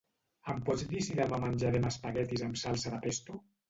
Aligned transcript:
Em 0.53 0.63
pots 0.69 0.85
dir 0.93 1.03
si 1.09 1.19
demà 1.21 1.41
menjarem 1.45 1.87
espaguetis 1.93 2.49
amb 2.51 2.63
salsa 2.67 2.99
de 2.99 3.07
pesto? 3.09 3.43